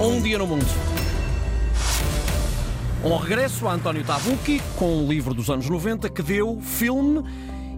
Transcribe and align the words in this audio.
Um 0.00 0.20
dia 0.20 0.36
no 0.36 0.44
mundo. 0.44 0.66
Um 3.04 3.16
regresso 3.16 3.68
a 3.68 3.74
António 3.74 4.02
Tabucchi 4.02 4.60
com 4.74 5.04
um 5.04 5.08
livro 5.08 5.32
dos 5.32 5.48
anos 5.48 5.70
90 5.70 6.08
que 6.08 6.20
deu 6.20 6.60
filme 6.60 7.22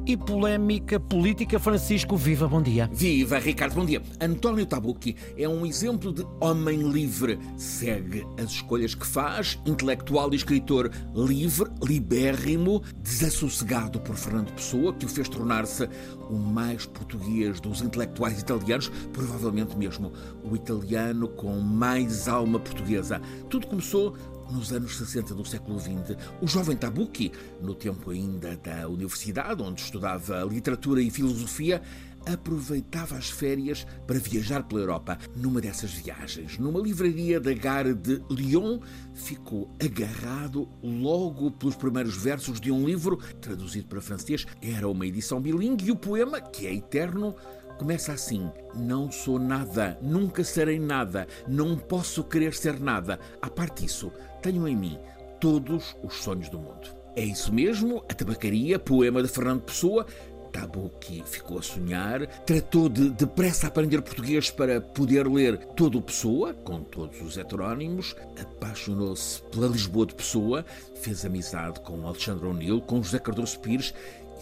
e 0.06 0.16
polémica 0.16 1.00
política. 1.00 1.58
Francisco, 1.58 2.16
viva, 2.16 2.46
bom 2.46 2.62
dia. 2.62 2.88
Viva, 2.92 3.38
Ricardo, 3.38 3.74
bom 3.74 3.84
dia. 3.84 4.00
António 4.20 4.64
Tabucchi 4.64 5.16
é 5.36 5.48
um 5.48 5.66
exemplo 5.66 6.12
de 6.12 6.24
homem 6.40 6.80
livre. 6.80 7.38
Segue 7.56 8.24
as 8.38 8.52
escolhas 8.52 8.94
que 8.94 9.06
faz, 9.06 9.58
intelectual 9.66 10.32
e 10.32 10.36
escritor 10.36 10.90
livre, 11.14 11.68
libérrimo, 11.82 12.82
desassossegado 13.02 13.98
por 14.00 14.14
Fernando 14.14 14.52
Pessoa, 14.52 14.92
que 14.94 15.04
o 15.04 15.08
fez 15.08 15.28
tornar-se 15.28 15.88
o 16.30 16.34
mais 16.34 16.86
português 16.86 17.60
dos 17.60 17.82
intelectuais 17.82 18.40
italianos, 18.40 18.88
provavelmente 19.12 19.76
mesmo 19.76 20.12
o 20.44 20.54
italiano 20.54 21.26
com 21.28 21.58
mais 21.58 22.28
alma 22.28 22.60
portuguesa. 22.60 23.20
Tudo 23.50 23.66
começou 23.66 24.16
nos 24.50 24.72
anos 24.72 24.96
60 24.96 25.34
do 25.34 25.44
século 25.44 25.78
XX, 25.78 26.16
o 26.40 26.46
jovem 26.46 26.76
Tabucchi, 26.76 27.32
no 27.60 27.74
tempo 27.74 28.10
ainda 28.10 28.56
da 28.56 28.88
universidade, 28.88 29.62
onde 29.62 29.80
estudava 29.80 30.44
literatura 30.44 31.00
e 31.00 31.10
filosofia, 31.10 31.82
aproveitava 32.26 33.16
as 33.16 33.30
férias 33.30 33.86
para 34.06 34.18
viajar 34.18 34.64
pela 34.64 34.80
Europa. 34.80 35.16
Numa 35.36 35.60
dessas 35.60 35.92
viagens, 35.92 36.58
numa 36.58 36.80
livraria 36.80 37.40
da 37.40 37.54
Gare 37.54 37.94
de 37.94 38.20
Lyon, 38.28 38.80
ficou 39.14 39.70
agarrado 39.80 40.68
logo 40.82 41.50
pelos 41.52 41.76
primeiros 41.76 42.16
versos 42.16 42.60
de 42.60 42.72
um 42.72 42.84
livro, 42.84 43.18
traduzido 43.40 43.86
para 43.86 44.00
francês. 44.00 44.44
Era 44.60 44.88
uma 44.88 45.06
edição 45.06 45.40
bilingue 45.40 45.86
e 45.86 45.92
o 45.92 45.96
poema, 45.96 46.40
que 46.40 46.66
é 46.66 46.74
eterno, 46.74 47.34
Começa 47.78 48.12
assim: 48.12 48.50
Não 48.74 49.10
sou 49.10 49.38
nada, 49.38 49.98
nunca 50.00 50.42
serei 50.42 50.78
nada, 50.78 51.26
não 51.46 51.76
posso 51.76 52.24
querer 52.24 52.54
ser 52.54 52.80
nada. 52.80 53.18
A 53.40 53.50
parte 53.50 53.82
disso, 53.82 54.10
tenho 54.42 54.66
em 54.66 54.76
mim 54.76 54.98
todos 55.40 55.96
os 56.02 56.14
sonhos 56.14 56.48
do 56.48 56.58
mundo. 56.58 56.88
É 57.14 57.24
isso 57.24 57.52
mesmo, 57.52 58.04
a 58.08 58.14
tabacaria, 58.14 58.78
poema 58.78 59.22
de 59.22 59.28
Fernando 59.28 59.62
Pessoa. 59.62 60.06
Tabucchi 60.52 61.22
ficou 61.26 61.58
a 61.58 61.62
sonhar, 61.62 62.26
tratou 62.44 62.88
de 62.88 63.10
depressa 63.10 63.66
aprender 63.66 64.00
português 64.00 64.50
para 64.50 64.80
poder 64.80 65.26
ler 65.28 65.58
todo 65.76 65.98
o 65.98 66.02
Pessoa, 66.02 66.54
com 66.54 66.82
todos 66.82 67.20
os 67.20 67.36
heterónimos, 67.36 68.16
apaixonou-se 68.40 69.42
pela 69.44 69.66
Lisboa 69.66 70.06
de 70.06 70.14
Pessoa, 70.14 70.64
fez 70.94 71.26
amizade 71.26 71.80
com 71.80 72.06
Alexandre 72.06 72.46
O'Neill, 72.46 72.80
com 72.80 73.02
José 73.02 73.18
Cardoso 73.18 73.60
Pires 73.60 73.92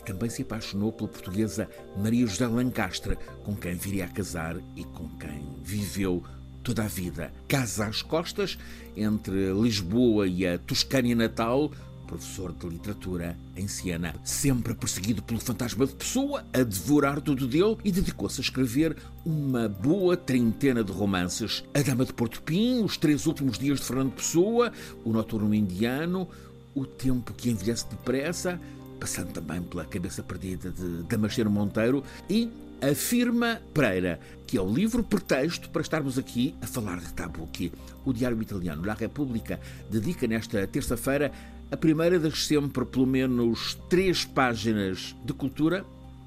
também 0.04 0.30
se 0.30 0.42
apaixonou 0.42 0.92
pela 0.92 1.08
portuguesa 1.08 1.68
Maria 1.96 2.26
José 2.26 2.46
Lancastre, 2.46 3.18
com 3.42 3.56
quem 3.56 3.74
viria 3.74 4.04
a 4.04 4.08
casar 4.08 4.56
e 4.76 4.84
com 4.84 5.08
quem 5.18 5.48
viveu 5.62 6.22
toda 6.62 6.84
a 6.84 6.88
vida. 6.88 7.32
Casa 7.46 7.86
às 7.86 8.02
costas, 8.02 8.58
entre 8.96 9.52
Lisboa 9.52 10.26
e 10.26 10.46
a 10.46 10.58
Toscânia 10.58 11.14
natal, 11.14 11.70
professor 12.06 12.52
de 12.52 12.66
literatura 12.68 13.36
em 13.56 13.66
Siena, 13.66 14.14
sempre 14.24 14.74
perseguido 14.74 15.22
pelo 15.22 15.40
fantasma 15.40 15.86
de 15.86 15.94
Pessoa, 15.94 16.44
a 16.52 16.62
devorar 16.62 17.20
tudo 17.20 17.46
dele 17.46 17.76
e 17.84 17.90
dedicou-se 17.90 18.40
a 18.40 18.44
escrever 18.44 18.96
uma 19.24 19.68
boa 19.68 20.16
trintena 20.16 20.84
de 20.84 20.92
romances. 20.92 21.64
A 21.74 21.82
Dama 21.82 22.04
de 22.04 22.12
Porto 22.12 22.42
Pim, 22.42 22.82
Os 22.82 22.96
Três 22.96 23.26
Últimos 23.26 23.58
Dias 23.58 23.80
de 23.80 23.86
Fernando 23.86 24.12
Pessoa, 24.12 24.72
O 25.04 25.12
Noturno 25.12 25.54
Indiano, 25.54 26.28
O 26.74 26.86
Tempo 26.86 27.32
que 27.32 27.50
Envelhece 27.50 27.86
Depressa, 27.88 28.60
passando 29.04 29.32
também 29.34 29.60
pela 29.60 29.84
cabeça 29.84 30.22
perdida 30.22 30.70
de 30.70 31.02
Damasceno 31.02 31.50
Monteiro 31.50 32.02
e 32.26 32.50
a 32.80 32.94
Firma 32.94 33.60
Pereira, 33.74 34.18
que 34.46 34.56
é 34.56 34.62
o 34.62 34.66
livro 34.66 35.04
pretexto 35.04 35.68
para 35.68 35.82
estarmos 35.82 36.18
aqui 36.18 36.54
a 36.62 36.66
falar 36.66 37.00
de 37.00 37.12
Tabucchi. 37.12 37.70
O 38.02 38.14
diário 38.14 38.40
italiano 38.40 38.82
La 38.82 38.94
Repubblica 38.94 39.60
dedica 39.90 40.26
nesta 40.26 40.66
terça-feira 40.66 41.30
a 41.70 41.76
primeira 41.76 42.18
das 42.18 42.46
sempre 42.46 42.86
pelo 42.86 43.06
menos 43.06 43.78
três 43.90 44.24
páginas 44.24 45.14
de 45.22 45.34
cultura 45.34 45.84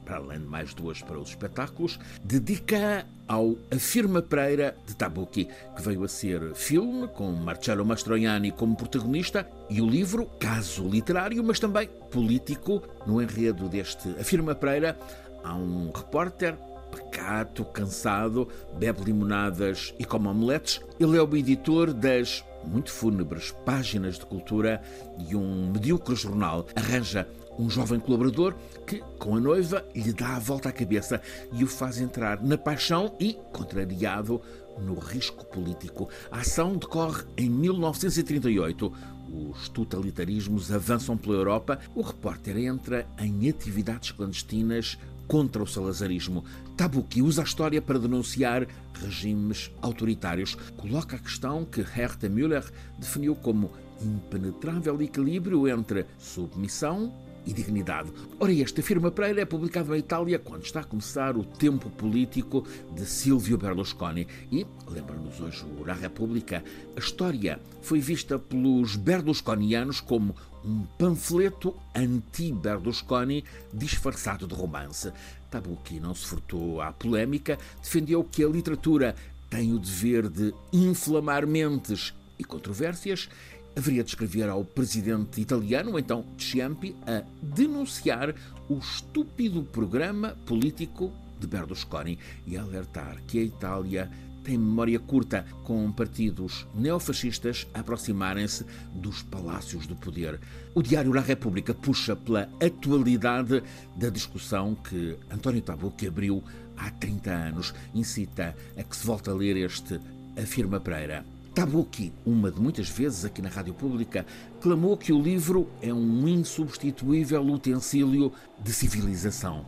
para 0.08 0.18
além 0.18 0.40
de 0.40 0.46
mais 0.46 0.74
duas 0.74 1.02
para 1.02 1.20
os 1.20 1.30
espetáculos, 1.30 2.00
dedica 2.24 3.06
ao 3.28 3.58
A 3.70 3.78
Firma 3.78 4.22
Pereira 4.22 4.78
de 4.88 4.96
Tabucchi, 4.96 5.50
que 5.76 5.82
veio 5.82 6.06
a 6.06 6.08
ser 6.08 6.56
filme, 6.56 7.10
com 7.10 7.30
Marcello 7.34 7.86
Mastroianni 7.86 8.52
como 8.52 8.78
protagonista, 8.78 9.46
e 9.70 9.82
o 9.82 9.86
livro, 9.86 10.26
caso 10.40 10.88
literário, 10.88 11.44
mas 11.44 11.60
também 11.60 11.90
político. 12.10 12.82
No 13.06 13.22
enredo 13.22 13.68
deste 13.68 14.10
A 14.12 14.24
Firma 14.24 14.56
Pereira, 14.56 14.98
há 15.44 15.54
um 15.54 15.92
repórter 15.92 16.58
pacato, 16.90 17.66
cansado, 17.66 18.48
bebe 18.80 19.04
limonadas 19.04 19.94
e 20.00 20.06
come 20.06 20.30
omeletes. 20.30 20.80
Ele 20.98 21.18
é 21.18 21.22
o 21.22 21.36
editor 21.36 21.94
das 21.94 22.46
muito 22.64 22.92
fúnebres 22.92 23.52
páginas 23.66 24.18
de 24.18 24.26
cultura 24.26 24.82
de 25.18 25.36
um 25.36 25.72
medíocre 25.72 26.16
jornal. 26.16 26.66
Arranja 26.76 27.28
um 27.58 27.70
jovem 27.70 28.00
colaborador 28.00 28.56
que, 28.86 29.04
com 29.18 29.36
a 29.36 29.40
noiva, 29.40 29.86
lhe 29.96 30.14
dá 30.14 30.36
a 30.36 30.40
volta 30.40 30.70
à 30.70 30.72
cabeça 30.72 31.22
e 31.52 31.64
o 31.64 31.68
faz 31.68 32.00
entrar 32.00 32.42
na 32.42 32.58
paixão 32.58 33.16
e, 33.20 33.34
contrariado, 33.52 34.42
no 34.80 34.96
risco 34.96 35.46
político. 35.46 36.10
A 36.32 36.40
ação 36.40 36.78
decorre 36.78 37.24
em 37.36 37.50
1938. 37.50 38.94
Os 39.30 39.70
totalitarismos 39.70 40.72
avançam 40.72 41.18
pela 41.18 41.36
Europa. 41.36 41.80
O 41.96 42.02
repórter 42.02 42.58
entra 42.58 43.08
em 43.20 43.50
atividades 43.50 44.12
clandestinas 44.12 44.98
contra 45.28 45.62
o 45.62 45.68
salazarismo. 45.68 46.46
Tabucchi 46.78 47.22
usa 47.22 47.42
a 47.42 47.46
história 47.46 47.82
para 47.82 48.00
denunciar 48.00 48.66
regimes 48.94 49.70
autoritários. 49.82 50.56
Coloca 50.78 51.18
a 51.18 51.20
questão 51.20 51.66
que 51.66 51.82
Herta 51.82 52.30
Müller 52.30 52.64
definiu 52.98 53.36
como 53.36 53.72
impenetrável 54.02 55.02
equilíbrio 55.02 55.68
entre 55.68 56.06
submissão 56.18 57.12
e 57.48 57.54
dignidade. 57.54 58.12
Ora, 58.40 58.52
este 58.52 58.82
afirma 58.82 59.10
Pereira 59.10 59.42
é 59.42 59.46
publicado 59.46 59.90
na 59.90 59.98
Itália 59.98 60.38
quando 60.38 60.66
está 60.66 60.82
a 60.82 60.84
começar 60.84 61.38
o 61.38 61.46
tempo 61.46 61.90
político 61.90 62.66
de 62.94 63.06
Silvio 63.06 63.58
Berlusconi. 63.58 64.28
E, 64.52 64.68
lembra-nos 64.88 65.40
hoje 65.40 65.66
o 65.80 65.84
República, 65.84 66.64
a 66.96 67.00
história 67.00 67.60
foi 67.82 68.00
vista 68.00 68.38
pelos 68.38 68.98
berlusconianos 68.98 70.02
como 70.02 70.36
um 70.66 70.84
panfleto 70.98 71.74
anti-Berlusconi 71.96 73.46
disfarçado 73.74 74.46
de 74.46 74.54
romance. 74.54 75.14
Tabucchi 75.50 76.02
não 76.02 76.14
se 76.14 76.26
furtou 76.26 76.82
à 76.82 76.92
polémica, 76.92 77.58
defendeu 77.82 78.24
que 78.26 78.44
a 78.44 78.50
literatura 78.50 79.16
tem 79.50 79.72
o 79.74 79.80
dever 79.80 80.28
de 80.28 80.54
inflamar 80.74 81.48
mentes 81.48 82.14
e 82.38 82.44
controvérsias 82.44 83.30
haveria 83.78 84.04
de 84.04 84.10
escrever 84.10 84.50
ao 84.50 84.66
presidente 84.66 85.40
italiano, 85.40 86.00
então 86.00 86.26
Ciampi, 86.36 86.96
a 87.06 87.24
denunciar 87.42 88.34
o 88.68 88.80
estúpido 88.80 89.64
programa 89.64 90.36
político 90.48 91.14
de 91.40 91.46
Berlusconi 91.46 92.18
e 92.48 92.58
alertar 92.58 93.22
que 93.28 93.38
a 93.38 93.44
Itália 93.44 94.10
tem 94.44 94.58
memória 94.58 94.98
curta, 94.98 95.46
com 95.64 95.92
partidos 95.92 96.66
neofascistas 96.74 97.68
aproximarem-se 97.74 98.66
dos 98.94 99.22
palácios 99.22 99.86
do 99.86 99.96
poder. 99.96 100.40
O 100.74 100.82
Diário 100.82 101.14
La 101.14 101.22
República 101.22 101.74
puxa 101.74 102.16
pela 102.16 102.50
atualidade 102.64 103.62
da 103.96 104.10
discussão 104.10 104.74
que 104.74 105.18
António 105.30 105.62
Tabucchi 105.62 106.08
abriu 106.08 106.42
há 106.78 106.90
30 106.90 107.30
anos. 107.30 107.74
Incita 107.94 108.56
a 108.78 108.84
que 108.84 108.96
se 108.96 109.06
volte 109.06 109.30
a 109.30 109.34
ler 109.34 109.58
este 109.58 110.00
Afirma 110.42 110.80
Pereira. 110.80 111.37
Tabucchi, 111.58 112.14
uma 112.24 112.52
de 112.52 112.62
muitas 112.62 112.88
vezes 112.88 113.26
aqui 113.26 113.42
na 113.42 113.50
Rádio 113.50 113.74
Pública, 113.74 114.24
clamou 114.62 114.96
que 114.96 115.12
o 115.12 115.20
livro 115.20 115.68
é 115.82 115.92
um 115.92 116.28
insubstituível 116.28 117.42
utensílio 117.42 118.32
de 118.60 118.72
civilização. 118.72 119.66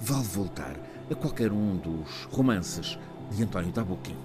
Vale 0.00 0.24
voltar 0.24 0.80
a 1.10 1.14
qualquer 1.14 1.52
um 1.52 1.76
dos 1.76 2.24
romances 2.30 2.98
de 3.30 3.42
António 3.42 3.70
Tabucchi. 3.70 4.16